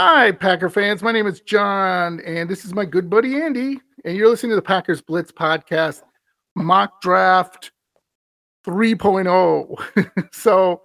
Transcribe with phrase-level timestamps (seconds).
[0.00, 1.02] Hi, Packer fans.
[1.02, 3.80] My name is John, and this is my good buddy Andy.
[4.04, 6.04] And you're listening to the Packers Blitz podcast,
[6.54, 7.72] mock draft
[8.64, 10.28] 3.0.
[10.32, 10.82] so,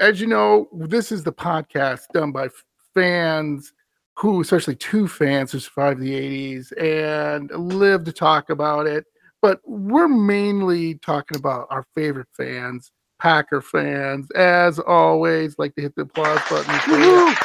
[0.00, 2.48] as you know, this is the podcast done by
[2.92, 3.72] fans
[4.16, 9.04] who, especially two fans who survived the 80s and live to talk about it.
[9.42, 12.90] But we're mainly talking about our favorite fans,
[13.20, 14.28] Packer fans.
[14.32, 17.36] As always, like to hit the applause button.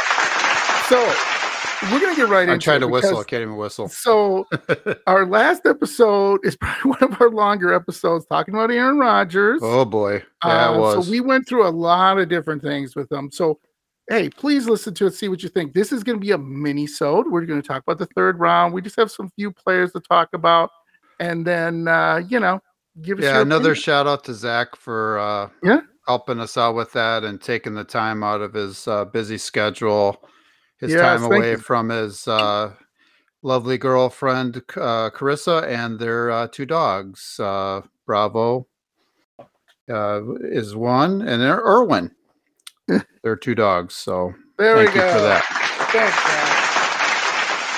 [0.89, 0.97] So
[1.91, 2.53] we're gonna get right into.
[2.53, 3.19] I tried it to whistle.
[3.19, 3.87] I can't even whistle.
[3.89, 4.47] So
[5.07, 9.59] our last episode is probably one of our longer episodes talking about Aaron Rodgers.
[9.63, 11.05] oh boy, yeah, Uh, was.
[11.05, 13.29] So we went through a lot of different things with them.
[13.31, 13.59] So
[14.09, 15.73] hey, please listen to it, see what you think.
[15.73, 17.27] This is going to be a mini sode.
[17.29, 18.73] We're going to talk about the third round.
[18.73, 20.71] We just have some few players to talk about,
[21.19, 22.59] and then uh, you know,
[23.03, 23.75] give us yeah, another opinion.
[23.83, 25.81] shout out to Zach for uh, Yeah.
[26.07, 30.27] helping us out with that and taking the time out of his uh, busy schedule,
[30.79, 31.57] his time away you.
[31.57, 32.73] from his uh,
[33.41, 37.39] lovely girlfriend uh, Carissa and their uh, two dogs.
[37.39, 38.67] Uh, Bravo
[39.89, 42.11] uh, is one, and Ir- Irwin.
[43.23, 43.95] They're two dogs.
[43.95, 45.13] So there thank we you go.
[45.13, 45.43] for that.
[45.91, 46.58] Thanks.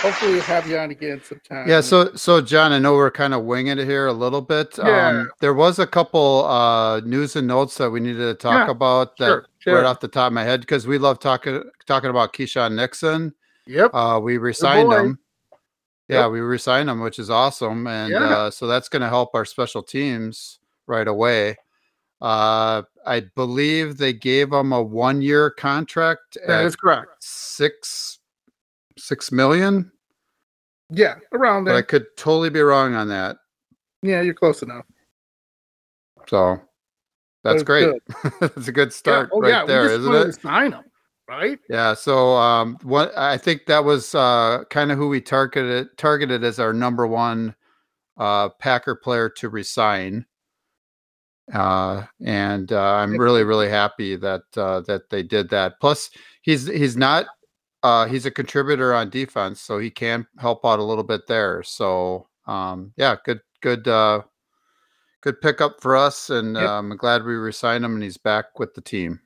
[0.01, 1.69] Hopefully, we'll have you on again sometime.
[1.69, 4.75] Yeah, so so John, I know we're kind of winging it here a little bit.
[4.79, 5.07] Yeah.
[5.09, 8.71] Um, there was a couple uh, news and notes that we needed to talk Yeah,
[8.71, 9.75] about that sure, sure.
[9.75, 13.33] right off the top of my head because we love talking talking about Keisean Nixon.
[13.67, 13.91] Yep.
[13.93, 15.19] Uh, we resigned him.
[16.07, 16.31] Yeah, Yep.
[16.31, 18.19] we resigned him, which is awesome, and Yeah.
[18.37, 21.57] uh, so that's going to help our special teams right away.
[22.21, 27.23] Uh, I believe they gave him a one year contract that at is correct.
[27.23, 28.17] six
[28.97, 29.91] six million,
[30.89, 33.37] Yeah, around but I could totally be wrong on that.
[34.01, 34.85] Yeah, you're close enough.
[36.27, 36.61] So
[37.43, 37.89] that's great.
[38.39, 39.35] That's a good start yeah.
[39.35, 39.65] Oh, right yeah.
[39.65, 40.23] there, isn't it?
[40.25, 40.83] to sign him,
[41.27, 41.59] right?
[41.69, 41.93] Yeah.
[41.95, 46.59] So um, what I think that was uh, kind of who we targeted targeted as
[46.59, 47.55] our number one
[48.17, 50.25] uh, Packer player to resign.
[51.51, 55.79] Uh, and uh, I'm really really happy that uh, that they did that.
[55.81, 56.11] Plus,
[56.43, 57.25] he's he's not
[57.83, 61.63] uh, he's a contributor on defense, so he can help out a little bit there.
[61.63, 64.21] So um, yeah, good good uh,
[65.21, 66.69] good pickup for us, and Yep.
[66.69, 69.19] um, I'm glad we resigned him, and he's back with the team.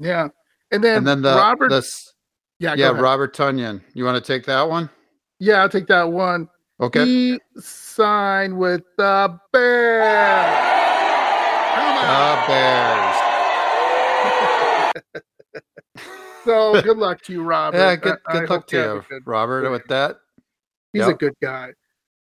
[0.00, 0.28] Yeah.
[0.70, 1.68] And then, And then the Robert.
[1.68, 1.86] the
[2.58, 2.88] yeah, yeah.
[2.88, 3.82] Robert Tonyan.
[3.94, 4.88] You want to take that one?
[5.38, 6.48] yeah, I'll take that one.
[6.80, 7.04] Okay.
[7.04, 10.02] He signed with the Bears.
[11.74, 12.04] Come on.
[12.04, 13.16] Uh, Bears.
[16.44, 17.76] So good luck to you, Robert.
[17.78, 19.70] Yeah, good good luck to you, good- Robert.
[19.70, 20.18] With that,
[20.92, 21.72] He's a good guy.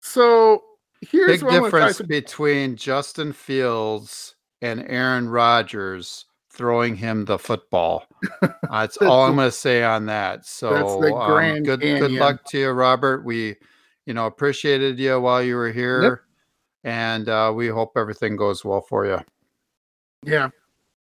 [0.02, 0.64] So
[1.02, 6.96] here's big what I wanna try difference to- between Justin Fields and Aaron Rodgers throwing
[6.96, 8.08] him the football.
[8.72, 10.44] That's all I'm going to say on that.
[10.46, 12.20] So the um, Grand good good Canyon.
[12.20, 13.24] luck to you, Robert.
[13.24, 13.56] We,
[14.08, 16.24] you know, appreciated you while you were here,
[16.84, 19.20] and uh, we hope everything goes well for you.
[20.26, 20.50] Yeah,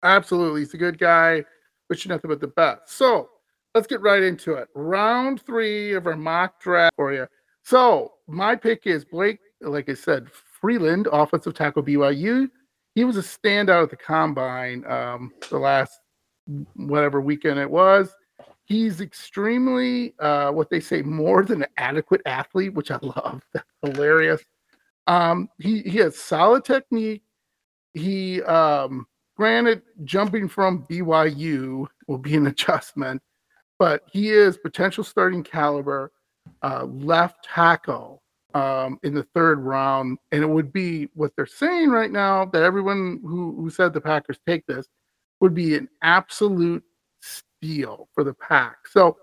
[0.02, 0.60] absolutely.
[0.62, 1.44] He's a good guy.
[1.88, 2.90] Wish you nothing but the best.
[2.90, 3.28] So
[3.74, 4.68] let's get right into it.
[4.74, 7.26] Round three of our mock draft for you.
[7.64, 12.48] So my pick is Blake, like I said, Freeland, offensive tackle BYU.
[12.94, 16.00] He was a standout at the combine um, the last
[16.74, 18.14] whatever weekend it was.
[18.64, 23.42] He's extremely uh, what they say more than an adequate athlete, which I love.
[23.52, 24.42] That's hilarious.
[25.06, 27.22] Um, he he has solid technique.
[27.94, 29.06] He um,
[29.36, 33.22] granted jumping from BYU will be an adjustment,
[33.78, 36.12] but he is potential starting caliber
[36.62, 38.22] uh, left tackle
[38.54, 42.62] um, in the third round, and it would be what they're saying right now that
[42.62, 44.86] everyone who who said the Packers take this
[45.40, 46.84] would be an absolute
[47.20, 48.86] steal for the pack.
[48.86, 49.16] So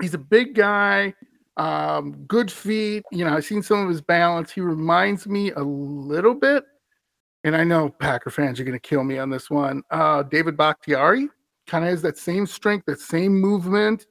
[0.00, 1.14] he's a big guy,
[1.56, 3.04] um, good feet.
[3.12, 4.52] You know, I've seen some of his balance.
[4.52, 6.64] He reminds me a little bit,
[7.44, 9.82] and I know Packer fans are going to kill me on this one.
[9.90, 11.28] Uh, David Bakhtiari
[11.66, 14.06] kind of has that same strength, that same movement,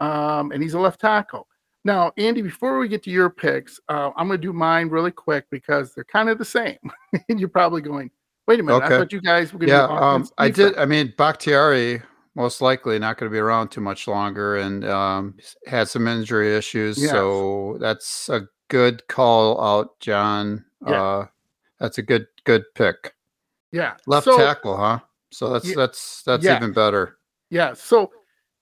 [0.00, 1.46] um, and he's a left tackle.
[1.84, 5.12] Now, Andy, before we get to your picks, uh, I'm going to do mine really
[5.12, 6.78] quick because they're kind of the same.
[7.28, 8.10] and you're probably going,
[8.48, 10.76] wait a minute, I thought you guys were going to Yeah, do um, I did.
[10.76, 12.02] I mean, Bakhtiari
[12.36, 15.34] most likely not going to be around too much longer, and um,
[15.66, 17.00] had some injury issues.
[17.00, 17.10] Yes.
[17.10, 20.64] So that's a good call out, John.
[20.86, 21.02] Yeah.
[21.02, 21.26] Uh,
[21.78, 23.14] that's a good good pick.
[23.72, 23.94] Yeah.
[24.06, 25.00] Left so, tackle, huh?
[25.30, 26.56] So that's Ye- that's that's yeah.
[26.56, 27.18] even better.
[27.50, 27.74] Yeah.
[27.74, 28.10] So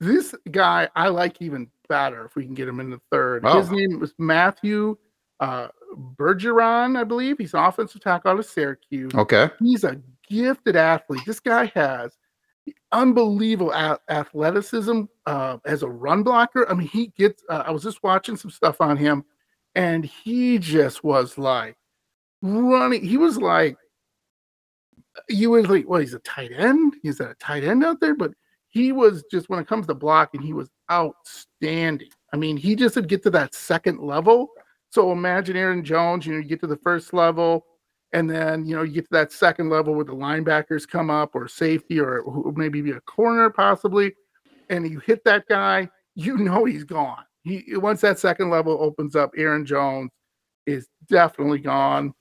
[0.01, 3.43] this guy I like even better if we can get him in the third.
[3.45, 3.61] Oh.
[3.61, 4.97] His name was Matthew
[5.41, 5.69] uh,
[6.17, 7.39] Bergeron, I believe.
[7.39, 9.15] He's an offensive tackle out of Syracuse.
[9.15, 9.51] Okay.
[9.61, 11.23] He's a gifted athlete.
[11.27, 12.17] This guy has
[12.93, 16.69] unbelievable a- athleticism uh, as a run blocker.
[16.71, 17.43] I mean, he gets.
[17.49, 19.25] Uh, I was just watching some stuff on him,
[19.75, 21.77] and he just was like
[22.45, 23.05] running.
[23.05, 23.77] He was like
[25.29, 26.95] you would like, well, he's a tight end.
[27.03, 28.33] He's a tight end out there, but
[28.69, 32.09] he was just when it comes to blocking, he was outstanding.
[32.33, 34.49] I mean, he just would get to that second level.
[34.91, 37.65] So imagine Aaron Jones, you know, you get to the first level,
[38.13, 41.35] and then you know, you get to that second level where the linebackers come up
[41.35, 44.13] or safety or maybe be a corner possibly,
[44.71, 47.25] and you hit that guy, you know he's gone.
[47.43, 50.11] He once that second level opens up, Aaron Jones
[50.67, 52.15] is definitely gone.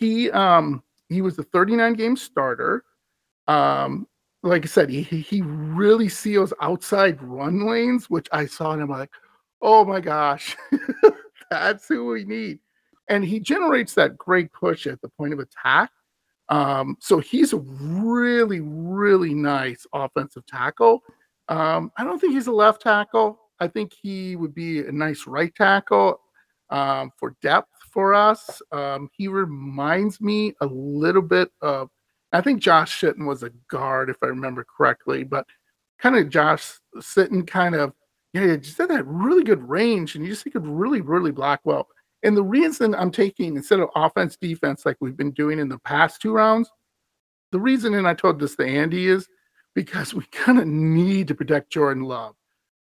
[0.00, 2.84] He um he was a 39 game starter.
[3.46, 4.06] Um,
[4.42, 8.88] like I said, he he really seals outside run lanes, which I saw and I'm
[8.88, 9.10] like,
[9.60, 10.56] oh my gosh,
[11.50, 12.60] that's who we need.
[13.08, 15.90] And he generates that great push at the point of attack.
[16.48, 21.02] Um, so he's a really, really nice offensive tackle.
[21.48, 23.38] Um, I don't think he's a left tackle.
[23.58, 26.20] I think he would be a nice right tackle
[26.70, 28.62] um, for depth for us.
[28.72, 31.90] Um, he reminds me a little bit of,
[32.32, 35.46] I think Josh Sitton was a guard, if I remember correctly, but
[35.98, 37.92] kind of Josh Sitton kind of,
[38.32, 41.60] yeah, just had that really good range and you just he could really, really block
[41.64, 41.88] well.
[42.22, 45.78] And the reason I'm taking instead of offense defense like we've been doing in the
[45.78, 46.70] past two rounds,
[47.50, 49.26] the reason, and I told this to Andy, is
[49.74, 52.34] because we kind of need to protect Jordan Love.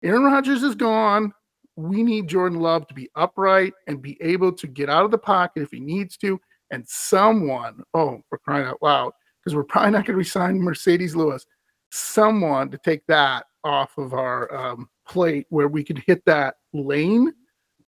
[0.04, 1.34] Aaron Rodgers is gone
[1.76, 5.18] we need Jordan Love to be upright and be able to get out of the
[5.18, 6.40] pocket if he needs to.
[6.72, 11.16] And someone, oh, we're crying out loud, because we're probably not going to resign Marcedes
[11.16, 11.46] Lewis,
[11.92, 17.34] someone to take that off of our um, plate where we could hit that lane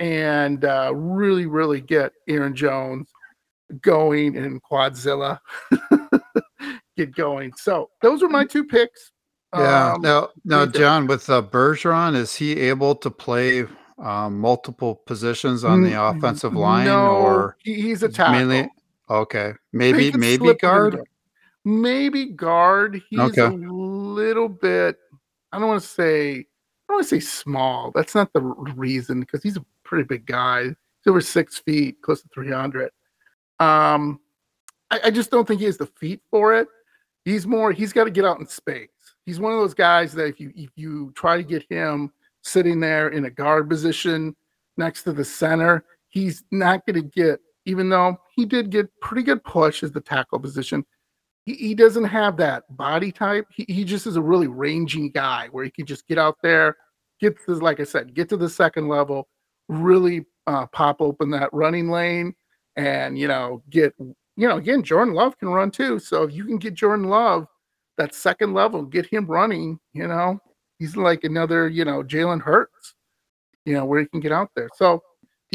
[0.01, 3.11] and uh, really, really get Aaron Jones
[3.81, 5.39] going and Quadzilla
[6.97, 7.53] get going.
[7.57, 9.13] So those are my two picks.
[9.55, 9.93] Yeah.
[9.93, 13.67] Um, now, now, John, with uh, Bergeron, is he able to play
[13.99, 18.35] um, multiple positions on the offensive line, no, or he's a tackle.
[18.35, 18.69] Mainly,
[19.09, 21.01] okay, maybe maybe guard.
[21.65, 23.01] Maybe guard.
[23.09, 23.43] He's okay.
[23.43, 24.99] a little bit.
[25.53, 26.33] I don't want to say.
[26.33, 27.93] I don't want to say small.
[27.95, 30.65] That's not the reason because he's a pretty big guy.
[30.65, 30.75] He's
[31.07, 32.91] over six feet, close to three hundred.
[33.61, 34.21] Um,
[34.91, 36.67] I, I just don't think he has the feet for it.
[37.25, 37.73] He's more.
[37.73, 38.89] He's got to get out in space
[39.27, 42.13] he's one of those guys that if you if you try to get him
[42.43, 44.35] sitting there in a guard position
[44.77, 47.41] next to the center, he's not going to get.
[47.67, 50.85] Even though he did get pretty good push as the tackle position,
[51.47, 53.47] he, he doesn't have that body type.
[53.51, 56.77] He, he just is a really ranging guy where he can just get out there,
[57.21, 59.29] get to like I said, get to the second level,
[59.69, 62.35] really uh, pop open that running lane,
[62.77, 65.99] and you know get you know again Jordan Love can run too.
[65.99, 67.47] So if you can get Jordan Love
[67.97, 70.41] that second level, get him running, you know,
[70.79, 72.95] he's like another, you know, Jalen Hurts,
[73.65, 74.69] you know, where he can get out there.
[74.77, 75.03] So,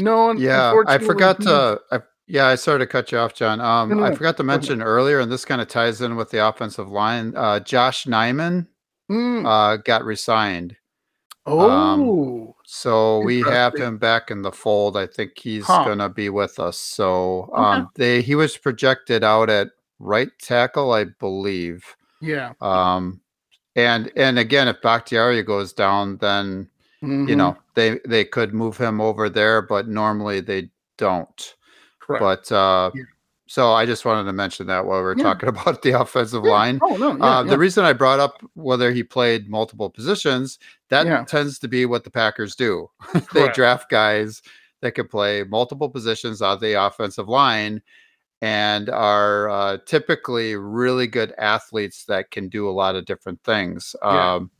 [0.00, 3.60] no, yeah, I forgot to, I, yeah, I started to cut you off, John.
[3.60, 6.30] Um, no, no, I forgot to mention earlier, and this kind of ties in with
[6.30, 7.34] the offensive line.
[7.36, 8.66] Uh, Josh Nijman
[9.10, 9.44] mm.
[9.46, 10.76] uh, got resigned.
[11.46, 14.96] Um, oh, um, so we have him back in the fold.
[14.96, 15.84] I think he's huh.
[15.84, 16.78] gonna be with us.
[16.78, 17.90] So um, okay.
[17.96, 21.84] they he was projected out at right tackle, I believe.
[22.20, 22.52] Yeah.
[22.60, 23.20] Um,
[23.76, 26.68] and and again, if Bakhtiari goes down, then
[27.02, 27.28] mm-hmm.
[27.28, 31.54] you know they they could move him over there, but normally they don't.
[32.00, 32.20] Correct.
[32.48, 33.02] But uh, yeah.
[33.46, 35.22] so I just wanted to mention that while we are yeah.
[35.22, 36.50] talking about the offensive yeah.
[36.50, 36.80] line.
[36.82, 40.58] Oh no, uh, The reason I brought up whether he played multiple positions
[40.88, 42.90] that tends to be what the Packers do.
[43.32, 44.42] they draft guys
[44.82, 47.82] that could play multiple positions on the offensive line
[48.42, 53.94] and are uh, typically really good athletes that can do a lot of different things.
[54.02, 54.34] Yeah.
[54.34, 54.50] Um,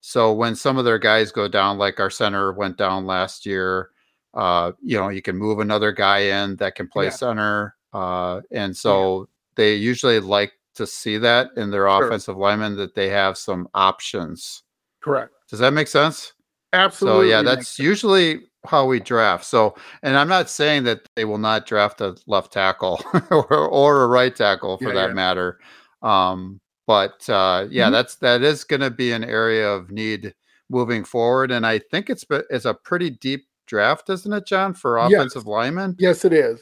[0.00, 3.90] so when some of their guys go down, like our center went down last year,
[4.34, 7.10] uh, you know, you can move another guy in that can play yeah.
[7.10, 7.76] center.
[7.92, 9.24] Uh, and so yeah.
[9.56, 12.06] they usually like to see that in their sure.
[12.06, 14.62] offensive linemen that they have some options.
[15.00, 15.32] Correct.
[15.48, 16.32] Does that make sense?
[16.72, 17.26] Absolutely.
[17.26, 19.44] So yeah, that's usually how we draft.
[19.44, 24.02] So, and I'm not saying that they will not draft a left tackle or, or
[24.02, 25.14] a right tackle for yeah, that yeah.
[25.14, 25.58] matter.
[26.02, 27.92] Um, but uh, yeah, mm-hmm.
[27.92, 30.34] that's that is going to be an area of need
[30.68, 34.98] moving forward, and I think it's it's a pretty deep draft, isn't it, John, for
[34.98, 35.46] offensive yes.
[35.46, 35.96] linemen?
[35.98, 36.60] Yes, it is.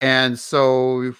[0.00, 1.12] And so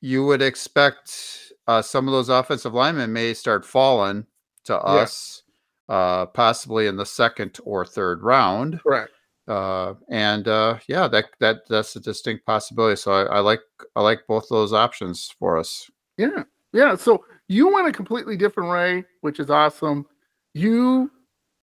[0.00, 4.26] you would expect uh, some of those offensive linemen may start falling
[4.64, 5.42] to us,
[5.88, 8.80] uh, possibly in the second or third round.
[8.82, 9.10] Correct
[9.48, 12.96] uh, and uh, yeah, that that that's a distinct possibility.
[12.96, 13.60] So I, I, like
[13.94, 15.90] I like both those options for us.
[16.16, 16.96] Yeah, yeah.
[16.96, 20.06] So You went a completely different way, which is awesome.
[20.54, 21.10] You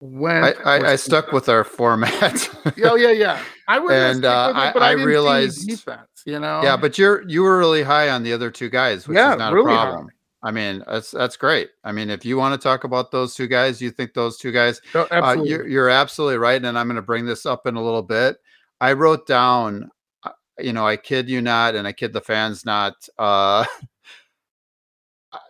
[0.01, 0.57] went.
[0.65, 2.49] I, I, I stuck with our format.
[2.83, 3.43] Oh yeah, yeah.
[3.69, 3.93] I would.
[3.93, 6.07] And, uh, I- I realized- defense.
[6.27, 6.61] You know.
[6.63, 9.39] yeah, but you're you were really high on the other two guys, which Yeah, is
[9.39, 10.03] not really a high.
[10.43, 11.71] I mean, that's that's great.
[11.85, 14.53] I mean, if you want to talk about those two guys, you think those two
[14.53, 17.77] guys No, Uh, you're, you're absolutely right, and I'm going to bring this up in
[17.77, 18.39] a little bit.
[18.81, 19.91] I wrote down,
[20.25, 22.95] uh, you know, I kid you not, and I kid the fans not.
[23.19, 23.65] Uh,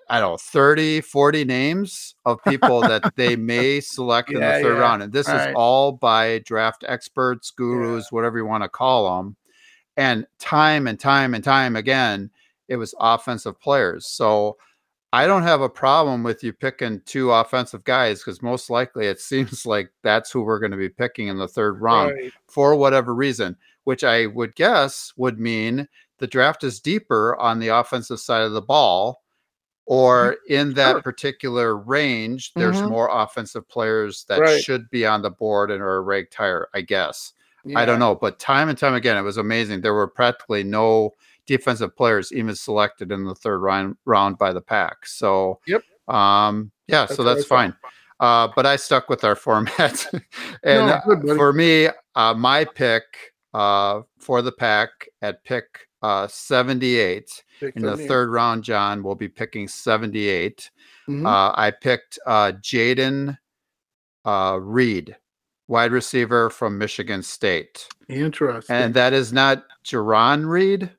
[0.09, 4.75] I- don't know, 30, 40 names of people that they may select in the third
[4.75, 4.81] yeah.
[4.81, 5.05] round.
[5.05, 5.51] And this Right.
[5.51, 9.37] is all by draft experts, gurus, whatever you want to call them.
[9.97, 12.31] And time and time and time again,
[12.69, 14.07] it was offensive players.
[14.07, 14.57] So
[15.13, 19.21] I don't have a problem with you picking two offensive guys because most likely it
[19.61, 22.33] seems like that's who we're going to be picking in the third round Right.
[22.47, 25.89] for whatever reason, which I would guess would mean
[26.19, 29.23] the draft is deeper on the offensive side of the ball,
[29.87, 31.03] or in that Sure.
[31.03, 32.89] particular range, there's Mhm.
[32.89, 34.63] more offensive players that Right.
[34.63, 37.33] should be on the board and are ranked higher, I guess.
[37.77, 39.81] I don't know, but time and time again, it was amazing.
[39.81, 41.15] There were practically no
[41.51, 45.05] defensive players even selected in the third round round by the pack.
[45.05, 45.83] So, Yep.
[46.07, 47.75] um, yeah, so that's fine.
[48.21, 50.07] Uh, but I stuck with our format,
[50.63, 53.03] and No, uh, good, for me, uh, my pick
[53.53, 54.91] uh, for the pack
[55.23, 55.65] at pick
[56.03, 60.71] uh, 78 Pick in the third round, John will be picking 78.
[61.09, 61.27] Mhm.
[61.27, 63.37] Uh, I picked uh, Jayden
[64.25, 65.17] uh, Reed,
[65.67, 67.87] wide receiver from Michigan State.
[68.09, 68.75] Interesting.
[68.77, 70.91] And that is not Jarran Reed,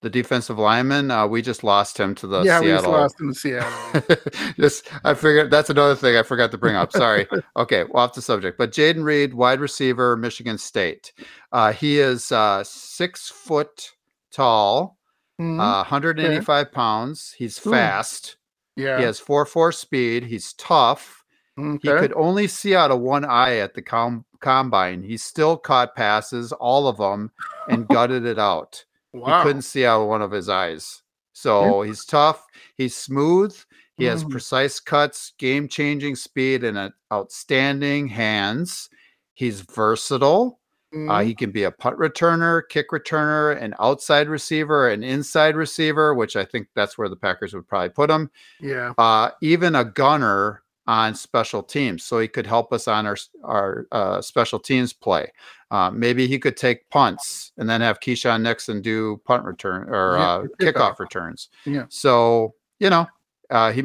[0.00, 1.10] the defensive lineman.
[1.10, 3.00] Uh, we just lost him to the yeah, we just Seattle.
[3.00, 4.18] lost to Seattle.
[4.56, 6.92] just I figured that's another thing I forgot to bring up.
[6.92, 7.26] Sorry.
[7.56, 8.58] okay, well off the subject.
[8.58, 11.12] But Jayden Reed, wide receiver, Michigan State.
[11.52, 13.90] Uh, he is uh, six foot
[14.30, 14.98] tall,
[15.40, 15.60] Mhm.
[15.60, 17.34] uh, 185 pounds.
[17.36, 17.70] He's Ooh.
[17.70, 18.36] fast.
[18.76, 18.98] yeah.
[18.98, 20.24] He has four four speed.
[20.24, 21.24] He's tough.
[21.58, 21.72] Okay.
[21.92, 25.02] He could only see out of one eye at the com- combine.
[25.02, 27.32] He still caught passes, all of them,
[27.68, 28.84] and gutted it out.
[29.18, 29.38] Wow.
[29.38, 31.02] He couldn't see out of one of his eyes.
[31.32, 32.44] So he's tough.
[32.76, 33.56] He's smooth.
[33.96, 34.30] He has Mhm.
[34.30, 38.90] precise cuts, game changing speed, and uh, outstanding hands.
[39.34, 40.60] He's versatile.
[40.92, 41.24] Uh, Mhm.
[41.26, 46.34] he can be a punt returner, kick returner, an outside receiver, an inside receiver, which
[46.34, 48.94] I think that's where the Packers would probably put him yeah.
[48.98, 53.86] uh, even a gunner on special teams, so he could help us on our our
[53.92, 55.30] uh, special teams play.
[55.70, 60.16] Uh, maybe he could take punts and then have Keisean Nixon do punt return or
[60.16, 60.72] Yeah, uh, kickoff.
[60.72, 61.50] kickoff returns.
[61.66, 61.84] Yeah.
[61.90, 63.06] So you know,
[63.50, 63.84] uh, he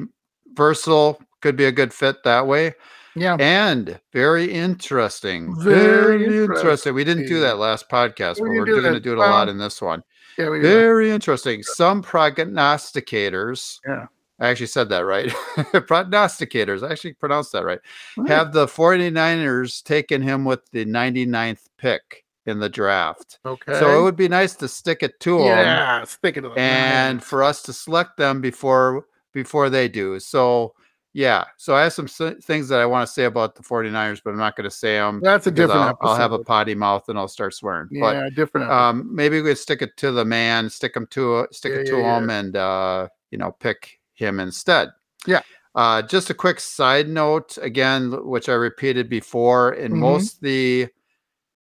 [0.53, 2.74] versatile could be a good fit that way,
[3.15, 3.36] Yeah.
[3.38, 5.53] and very interesting.
[5.60, 6.93] Very interesting.
[6.93, 9.50] We didn't do that last podcast, We but we're going to do it a lot
[9.50, 10.03] in this one.
[10.38, 10.50] Yeah.
[10.50, 11.63] We Very interesting.
[11.63, 13.79] Some prognosticators.
[13.86, 14.05] Yeah.
[14.40, 15.30] I actually said that right.
[15.88, 16.88] prognosticators.
[16.88, 17.80] I actually pronounced that right.
[18.18, 18.30] Right.
[18.30, 23.40] Have the 49ers taken him with the 99th pick in the draft.
[23.46, 23.74] okay.
[23.80, 26.04] So it would be nice to stick it to him yeah.
[26.04, 30.20] Sticking to the and for us to select them before before they do.
[30.20, 30.74] So
[31.16, 34.20] yeah, so I have some s- things that I want to say about the 49ers,
[34.25, 35.22] but I'm not going to say them.
[35.24, 36.10] that's a different I'll, episode.
[36.10, 37.88] I'll have a potty mouth and I'll start swearing.
[38.02, 38.66] But yeah, different.
[38.66, 38.75] episode.
[38.75, 41.86] um, maybe we could stick it to the man, stick him to stick Yeah, it
[41.88, 44.89] to yeah, him, and uh, you know, pick him instead.
[45.25, 45.41] Yeah.
[45.75, 49.98] Uh, just a quick side note, again, which I repeated before, in Mhm.
[49.98, 50.88] most the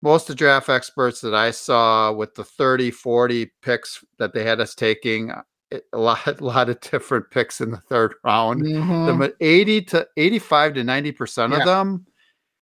[0.00, 4.44] most of the draft experts that I saw with the 30, 40 picks that they
[4.44, 5.32] had us taking,
[5.72, 8.64] it- a lot, a lot of different picks in the third round.
[8.64, 9.18] The Mhm.
[9.18, 11.58] ma- 80 to 85 to 90% Yeah.
[11.58, 12.06] of them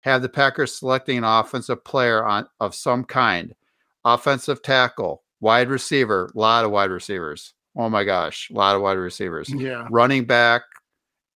[0.01, 3.55] have the Packers selecting an offensive player on of some kind.
[4.07, 7.53] Offensive tackle, wide receiver, a lot of wide receivers.
[7.79, 9.49] Oh my gosh, a lot of wide receivers.
[9.51, 9.87] yeah.
[9.91, 10.63] Running back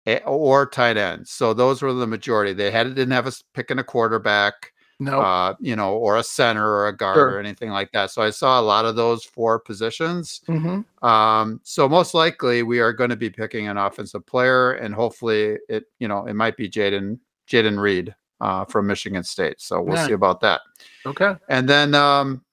[0.06, 1.30] eh, or tight ends.
[1.30, 2.52] So those were the majority.
[2.52, 5.20] They had didn't have us picking a quarterback, No.
[5.20, 7.30] uh, you know, or a center or a guard Sure.
[7.36, 8.10] or anything like that.
[8.10, 10.40] So I saw a lot of those four positions.
[10.46, 14.92] hmm Um, so most likely we are going to be picking an offensive player, and
[14.94, 17.18] hopefully it, you know, it might be Jayden
[17.48, 19.60] Jayden Reed uh, from Michigan State.
[19.60, 20.06] So we'll Yeah.
[20.08, 20.60] see about that.
[21.06, 21.36] Okay.
[21.48, 22.44] And then um,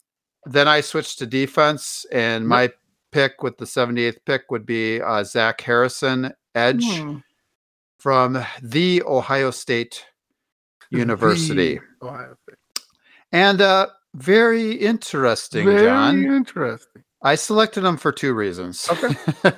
[0.45, 2.51] then I switched to defense, and Yep.
[3.11, 7.17] Pick with the 78th pick would be uh, Zach Harrison, edge Hmm.
[7.97, 10.05] from the Ohio State
[10.91, 12.57] University, The Ohio State.
[13.31, 16.23] and uh, very interesting, Very John.
[16.23, 17.03] interesting.
[17.21, 18.87] I selected him for two reasons.
[18.89, 19.15] Okay.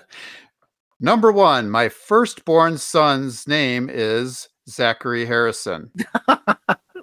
[1.00, 5.91] Number one, my firstborn son's name is Zachary Harrison.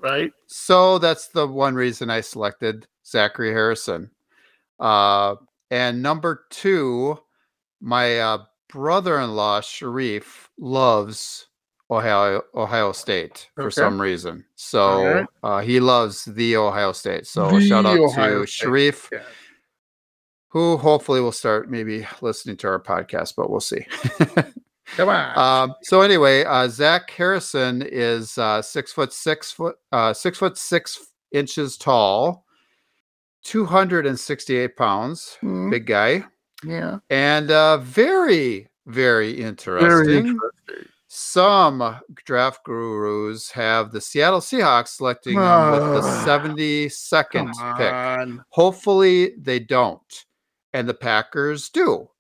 [0.00, 0.30] Right.
[0.46, 4.12] So that's the one reason I selected Zachary Harrison.
[4.78, 5.34] Uh,
[5.70, 7.18] and number two,
[7.80, 11.46] my uh, brother-in-law Sharif loves
[11.90, 13.70] Ohio Ohio State for Okay.
[13.74, 14.44] some reason.
[14.56, 17.26] So uh, he loves the Ohio State.
[17.26, 18.64] So The shout out Ohio to State.
[18.64, 19.22] Sharif, Yeah.
[20.48, 23.86] who hopefully will start maybe listening to our podcast, but we'll see.
[24.96, 25.38] Come on.
[25.38, 30.56] um, so anyway, uh, Zach Harrison is uh, six foot six foot uh, six foot
[30.58, 30.98] six
[31.32, 32.44] inches tall,
[33.42, 36.24] two hundred and sixty-eight pounds, Hmm, big guy,
[36.64, 36.98] yeah.
[37.10, 39.88] and uh, very very interesting.
[39.88, 40.38] Very interesting.
[41.10, 45.40] Some draft gurus have the Seattle Seahawks selecting him
[45.72, 48.40] with the Ah, 72nd pick.
[48.50, 50.24] Hopefully they don't.
[50.74, 52.10] And the Packers do.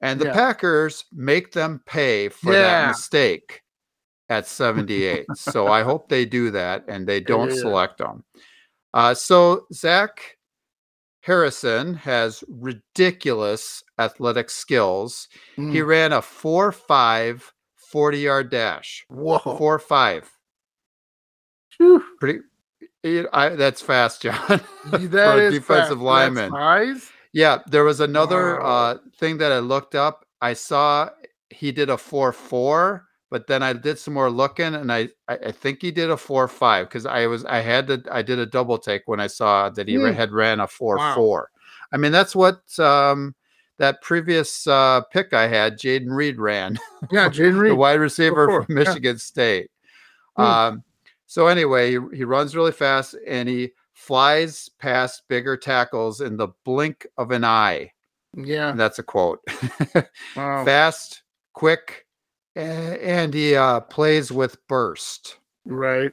[0.00, 0.32] And the Yeah.
[0.32, 3.62] Packers make them pay for that mistake
[4.28, 5.26] at 78.
[5.34, 7.56] so I hope they do that and they don't Yeah.
[7.60, 8.24] select them.
[8.94, 10.35] Uh, so Zach
[11.26, 15.26] Harrison has ridiculous athletic skills.
[15.56, 15.86] He Mm.
[15.86, 19.04] ran a 4 5 40 yard dash.
[19.08, 19.38] Whoa.
[19.40, 20.30] 4 5.
[21.70, 22.04] Phew.
[22.20, 22.40] Pretty.
[23.02, 24.60] it- I, that's fast, John.
[24.92, 26.00] That is defensive fast.
[26.00, 26.52] Lineman.
[27.32, 28.66] Yeah, there was another Wow.
[28.66, 30.24] uh, thing that I looked up.
[30.40, 31.10] I saw
[31.50, 33.04] he did a four four,
[33.36, 36.48] but then I did some more looking, and I I, think he did a four
[36.48, 39.68] five because I was I had to I did a double take when I saw
[39.68, 40.06] that he Hmm.
[40.06, 41.14] had ran a four Wow.
[41.14, 41.50] four.
[41.92, 43.34] I mean that's what um,
[43.76, 46.78] that previous uh, pick I had, Jayden Reed ran,
[47.10, 48.84] Yeah, Jayden Reed, the wide receiver four, from yeah.
[48.84, 49.70] Michigan State.
[50.36, 50.42] Hmm.
[50.42, 50.84] Um,
[51.26, 56.48] so anyway, he, he runs really fast and he flies past bigger tackles in the
[56.64, 57.92] blink of an eye.
[58.34, 58.70] Yeah.
[58.70, 59.40] And that's a quote.
[60.36, 60.64] Wow.
[60.64, 62.05] Fast, quick,
[62.56, 65.38] and he uh, plays with burst.
[65.64, 66.12] Right.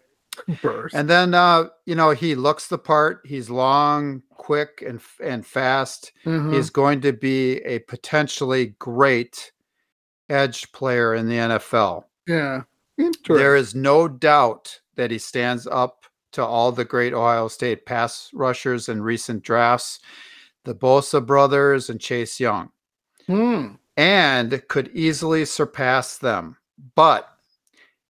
[0.62, 0.95] Burst.
[0.95, 3.21] And then uh, you know he looks the part.
[3.25, 6.12] He's long, quick, and and fast.
[6.25, 6.53] Mhm.
[6.53, 9.51] He's going to be a potentially great
[10.29, 12.05] edge player in the NFL.
[12.27, 12.61] yeah.
[13.27, 18.29] There is no doubt that he stands up to all the great Ohio State pass
[18.33, 20.00] rushers in recent drafts,
[20.63, 22.70] the Bosa brothers and Chase Young.
[23.27, 23.74] Hmm.
[23.98, 26.58] And could easily surpass them.
[26.96, 27.27] But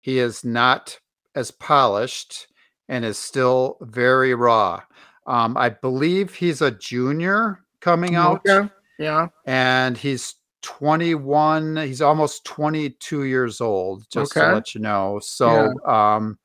[0.00, 0.98] he is not
[1.34, 2.46] as polished
[2.88, 4.82] and is still very raw.
[5.26, 8.68] Um, I believe he's a junior coming out, Okay.
[8.98, 9.28] Yeah.
[9.46, 11.76] and he's 21.
[11.76, 14.04] He's almost 22 years old.
[14.10, 15.18] Just to let you know.
[15.22, 16.38] So um,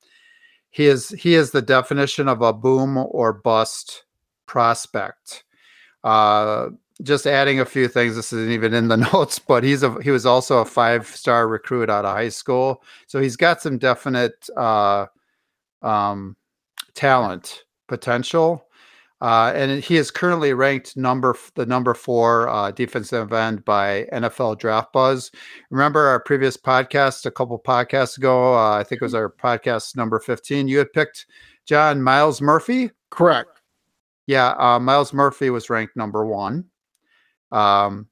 [0.70, 4.04] he is he is the definition of a boom or bust
[4.46, 5.44] prospect.
[6.04, 6.68] Uh,
[7.04, 8.16] just adding a few things.
[8.16, 11.48] This isn't even in the notes, but he's a he was also a five star
[11.48, 15.06] recruit out of high school, so he's got some definite uh,
[15.82, 16.36] um,
[16.94, 18.68] talent potential.
[19.22, 24.60] Uh, and he is currently ranked number the number four uh, defensive end by NFL
[24.60, 25.32] Draft Buzz.
[25.70, 28.56] Remember our previous podcast a couple podcasts ago?
[28.56, 30.68] Uh, I think it was our podcast number fifteen.
[30.68, 31.28] You had picked
[31.66, 32.92] John Myles Murphy.
[33.10, 33.62] Correct.
[34.28, 36.66] Yeah, uh, Myles Murphy was ranked number one.
[37.52, 38.08] Um,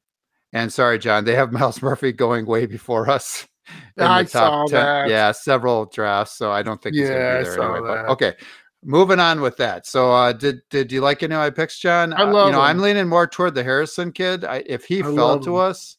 [0.53, 3.47] and sorry, John, they have Myles Murphy going way before us.
[3.97, 5.07] in I saw that.
[5.07, 6.33] Yeah, several drafts.
[6.37, 7.87] So I don't think he's Yeah, gonna I be there saw anyway.
[7.87, 8.09] But that.
[8.09, 8.33] okay,
[8.83, 9.85] moving on with that.
[9.87, 12.13] So uh, did did you like any of my picks, John?
[12.13, 14.43] I Uh, love you know, I'm leaning more toward the Harrison kid.
[14.45, 15.61] I, if he I fell to him.
[15.61, 15.97] us,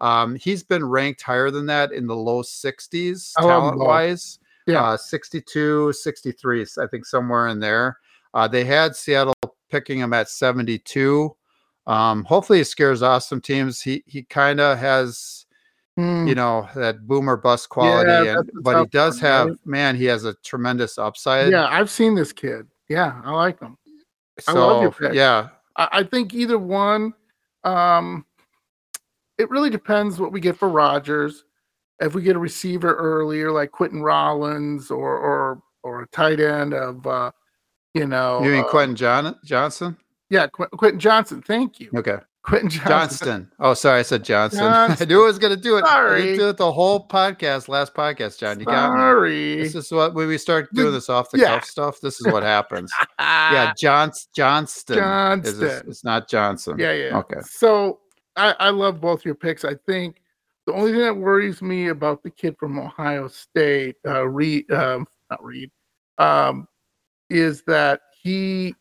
[0.00, 3.78] um, he's been ranked higher than that in the low 60s I love 'em talent
[3.80, 4.38] wise.
[4.66, 4.84] Yeah.
[4.84, 7.98] Uh, 62, 63, I think somewhere in there.
[8.34, 9.34] Uh, they had Seattle
[9.68, 11.34] picking him at 72.
[11.90, 13.80] Um, hopefully, he scares off some teams.
[13.82, 15.44] He he kind of has,
[15.96, 16.26] Hmm.
[16.28, 19.56] you know, that boomer bust quality, Yeah, and but he does one, have, right?
[19.64, 21.50] man, he has a tremendous upside.
[21.50, 22.68] yeah, I've seen this kid.
[22.88, 23.76] Yeah, I like him.
[24.48, 25.14] I So love your pick.
[25.14, 27.12] yeah, I, I think either one.
[27.64, 28.24] Um,
[29.38, 31.44] it really depends what we get for Rodgers.
[31.98, 36.72] If we get a receiver earlier, like Quentin Rollins, or or or a tight end
[36.72, 37.32] of, uh,
[37.94, 39.96] you know, you mean uh, Quentin John Johnson?
[40.30, 41.42] Yeah, Qu- Quentin Johnson.
[41.42, 42.88] Thank you, Okay, Quentin Johnson.
[42.88, 43.52] Johnston.
[43.58, 44.60] Oh, sorry, I said Johnson.
[44.64, 45.84] I knew I was going to do it.
[45.84, 46.22] I Sorry.
[46.22, 48.58] didn't do it the whole podcast, last podcast, John.
[48.58, 48.98] You got me.
[48.98, 49.56] Sorry.
[49.56, 51.56] This is what when we start doing this off the yeah.
[51.56, 52.00] cuff stuff.
[52.00, 52.92] This is what happens.
[53.18, 54.96] yeah, Johns Johnston.
[54.96, 55.60] Is Johnston.
[55.60, 56.78] this, it's not Johnson.
[56.78, 57.18] Yeah, yeah.
[57.18, 57.40] Okay.
[57.42, 58.00] So
[58.36, 59.64] I, I love both your picks.
[59.64, 60.22] I think
[60.66, 65.06] the only thing that worries me about the kid from Ohio State, uh, Reed, um,
[65.30, 65.70] not Reed,
[66.18, 66.68] um,
[67.28, 68.74] is that he,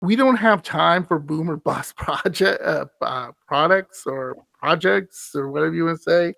[0.00, 5.74] we don't have time for boomer bust project uh, uh, products or projects or whatever
[5.74, 6.34] you want to say,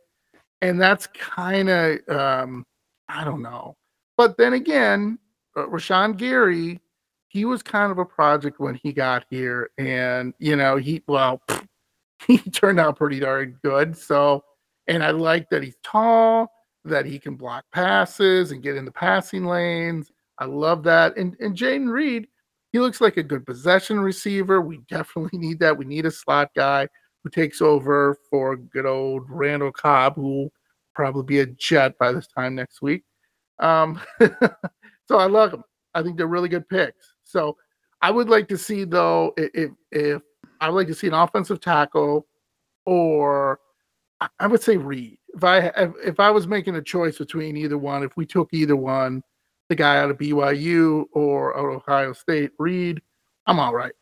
[0.61, 2.67] and that's kind of um,
[3.09, 3.77] I don't know.
[4.17, 5.19] But then again,
[5.57, 6.81] uh, Rashan Gary,
[7.29, 11.43] he was kind of a project when he got here, and you know he well,
[12.27, 13.97] he turned out pretty darn good.
[13.97, 14.45] So,
[14.87, 16.51] and I like that he's tall,
[16.85, 20.11] that he can block passes and get in the passing lanes.
[20.39, 21.17] I love that.
[21.17, 22.29] And and Jayden Reed,
[22.73, 24.61] he looks like a good possession receiver.
[24.61, 25.77] We definitely need that.
[25.77, 26.89] We need a slot guy
[27.23, 30.53] who takes over for good old Randall Cobb, who will
[30.95, 33.05] probably be a jet by this time next week.
[33.59, 34.01] Um,
[35.07, 35.65] so I love them.
[35.95, 37.15] I think they're really good picks.
[37.25, 37.57] So
[38.01, 40.23] I would like to see though if if
[40.61, 42.27] I would like to see an offensive tackle
[42.87, 43.61] or
[44.39, 45.19] I would say Reed.
[45.35, 48.49] If I if, if I was making a choice between either one, if we took
[48.53, 49.23] either one,
[49.71, 53.01] the guy out of BYU or out of Ohio State, Reed,
[53.47, 53.93] I'm all right.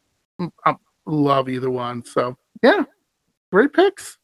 [0.65, 0.75] I
[1.07, 2.05] love either one.
[2.05, 2.85] So yeah,
[3.53, 4.19] great picks.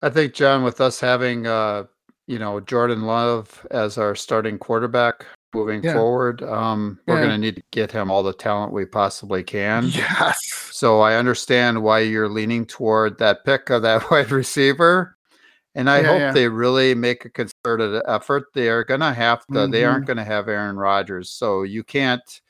[0.00, 1.84] I think John, with us having uh,
[2.28, 5.94] you know Jordan Love as our starting quarterback moving yeah.
[5.94, 9.88] forward, um, we're going to need to get him all the talent we possibly can.
[9.88, 10.68] Yes.
[10.72, 15.16] So I understand why you're leaning toward that pick of that wide receiver.
[15.74, 16.32] And I yeah, hope yeah.
[16.32, 18.52] they really make a concerted effort.
[18.54, 19.72] They are going to have to, mm-hmm.
[19.72, 21.30] they aren't going to have Aaron Rodgers.
[21.30, 22.40] So you can't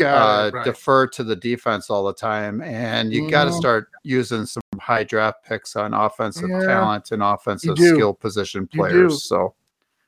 [0.00, 0.64] uh, right.
[0.64, 2.62] defer to the defense all the time.
[2.62, 3.30] And you mm-hmm.
[3.30, 6.64] got to start using some high draft picks on offensive yeah.
[6.66, 9.24] talent and offensive skill position players.
[9.24, 9.54] So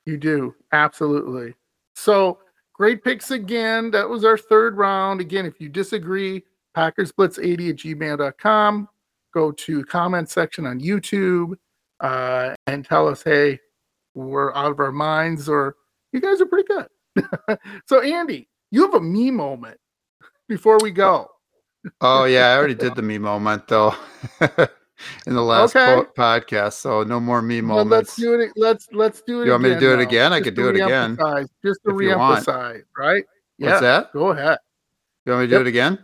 [0.06, 0.54] you do.
[0.72, 1.54] Absolutely.
[1.94, 2.38] So
[2.72, 3.90] great picks again.
[3.90, 5.20] That was our third round.
[5.20, 6.42] Again, if you disagree,
[6.74, 8.88] Packersblitz80 at gmail.com.
[9.32, 11.54] Go to comment section on YouTube
[12.02, 13.58] uh, and tell us, hey,
[14.14, 15.76] we're out of our minds or
[16.12, 17.58] you guys are pretty good.
[17.86, 19.78] so, Andy, you have a me moment
[20.48, 21.28] before we go.
[22.00, 22.48] oh, yeah.
[22.48, 23.94] I already did the me moment, though.
[25.26, 26.02] in the last okay.
[26.02, 26.74] po- podcast.
[26.74, 27.90] So no more me moments.
[27.90, 28.50] Let's do it.
[28.56, 29.46] Let's let's do it.
[29.46, 30.32] You want me to do it again?
[30.32, 31.16] I could do it again.
[31.64, 33.24] Just to reemphasize, right?
[33.58, 33.70] Yeah.
[33.70, 34.12] What's that?
[34.12, 34.58] Go ahead.
[35.24, 35.58] You want me to yep.
[35.58, 35.98] do it again?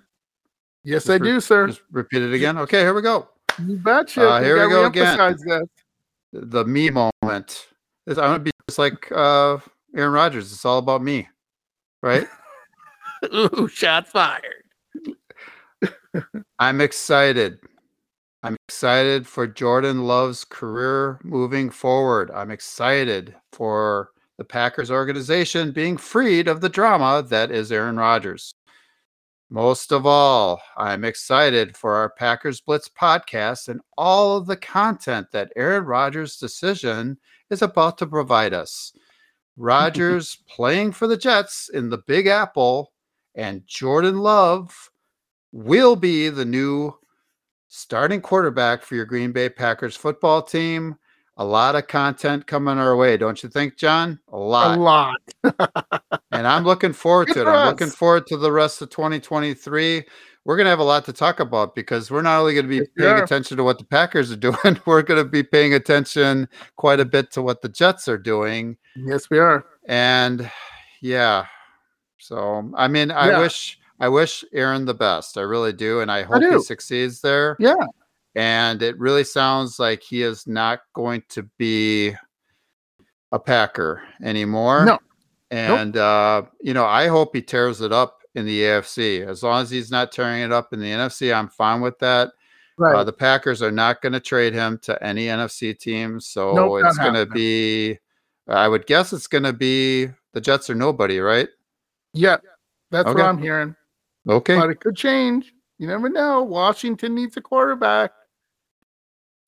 [0.84, 1.66] Yes, just I re- do, sir.
[1.66, 2.56] Just repeat it again.
[2.58, 3.28] Okay, here we go.
[3.66, 4.28] You betcha.
[4.28, 5.36] Uh, here we go again.
[5.44, 5.68] This.
[6.32, 7.68] The me moment.
[8.06, 9.58] I'm gonna be just like uh,
[9.96, 10.52] Aaron Rodgers.
[10.52, 11.28] It's all about me,
[12.02, 12.26] right?
[13.34, 14.64] Ooh, shots fired.
[16.58, 17.58] I'm excited.
[18.42, 22.30] I'm excited for Jordan Love's career moving forward.
[22.30, 28.52] I'm excited for the Packers organization being freed of the drama that is Aaron Rodgers.
[29.50, 35.28] Most of all, I'm excited for our Packers Blitz podcast and all of the content
[35.32, 37.16] that Aaron Rodgers' decision
[37.48, 38.92] is about to provide us.
[39.56, 42.92] Rodgers playing for the Jets in the Big Apple
[43.34, 44.90] and Jordan Love
[45.50, 46.94] will be the new
[47.68, 50.96] starting quarterback for your Green Bay Packers football team.
[51.40, 54.18] A lot of content coming our way, don't you think, John?
[54.32, 54.76] A lot.
[54.76, 55.20] A lot.
[56.32, 57.46] and I'm looking forward to it.
[57.46, 60.04] I'm looking forward to the rest of 2023.
[60.44, 62.80] We're going to have a lot to talk about because we're not only going to
[62.80, 66.48] be paying attention to what the Packers are doing, we're going to be paying attention
[66.74, 68.76] quite a bit to what the Jets are doing.
[68.96, 69.64] Yes, we are.
[69.86, 70.50] And
[71.00, 71.46] yeah.
[72.18, 73.38] So, I mean, I yeah.
[73.38, 75.38] wish I wish Aaron the best.
[75.38, 77.56] I really do, and I hope I he succeeds there.
[77.60, 77.74] Yeah.
[78.38, 82.14] And it really sounds like he is not going to be
[83.32, 84.84] a Packer anymore.
[84.84, 84.98] No.
[85.50, 86.04] And nope.
[86.04, 89.26] uh, you know, I hope he tears it up in the AFC.
[89.26, 92.28] As long as he's not tearing it up in the NFC, I'm fine with that.
[92.28, 92.30] Uh,
[92.78, 92.94] right.
[92.94, 96.84] Uh, the Packers are not going to trade him to any NFC team, so nope,
[96.84, 97.98] it's going to be.
[98.46, 101.48] I would guess it's going to be the Jets or nobody, right?
[102.14, 102.36] Yeah,
[102.92, 103.20] that's okay.
[103.20, 103.74] what I'm hearing.
[104.28, 104.56] Okay.
[104.56, 105.52] But it could change.
[105.78, 106.44] You never know.
[106.44, 108.12] Washington needs a quarterback.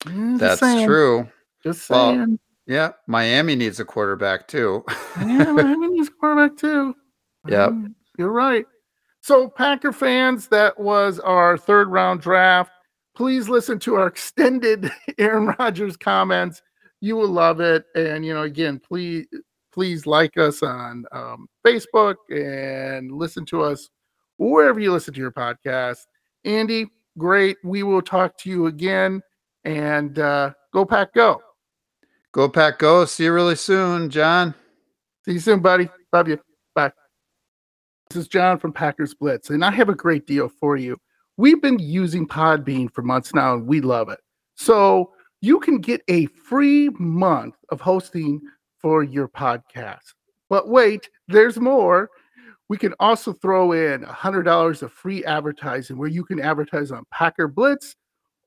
[0.05, 1.27] Mm, That's true.
[1.63, 2.19] Just saying.
[2.19, 2.37] Well,
[2.67, 4.83] yeah, Miami needs a quarterback too.
[5.19, 6.95] yeah, Miami needs a quarterback too.
[7.47, 7.71] Yep.
[7.71, 8.67] Mm, you're right.
[9.21, 12.71] So, Packer fans, that was our third round draft.
[13.15, 16.61] Please listen to our extended Aaron Rodgers comments.
[16.99, 17.85] You will love it.
[17.95, 19.25] And, you know, again, please,
[19.73, 23.89] please like us on um, Facebook and listen to us
[24.37, 26.05] wherever you listen to your podcast.
[26.45, 27.57] Andy, great.
[27.63, 29.23] We will talk to you again
[29.63, 31.41] and uh, go pack go.
[32.31, 33.05] Go pack go.
[33.05, 34.53] See you really soon, John.
[35.25, 35.89] See you soon, buddy.
[36.13, 36.39] Love you.
[36.73, 36.91] Bye.
[38.09, 40.97] This is John from Packers Blitz, and I have a great deal for you.
[41.37, 44.19] We've been using Podbean for months now, and we love it.
[44.55, 48.41] So you can get a free month of hosting
[48.79, 50.13] for your podcast.
[50.49, 52.09] But wait, there's more.
[52.69, 57.47] We can also throw in $100 of free advertising where you can advertise on Packer
[57.47, 57.95] Blitz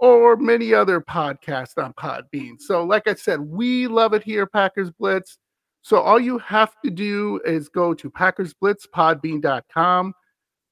[0.05, 2.61] or many other podcasts on Podbean.
[2.61, 5.39] So, like I said, we love it here, Packers Blitz.
[5.81, 10.13] So, all you have to do is go to packersblitzpodbean.com.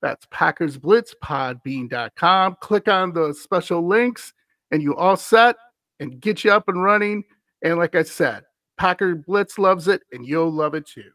[0.03, 2.57] That's packersblitzpodbean.com.
[2.61, 4.35] Click on the special links
[4.71, 5.57] and you all set
[5.99, 7.25] and get you up and running.
[7.63, 8.45] And like I said,
[8.77, 11.11] Packer Blitz loves it, and you'll love it too.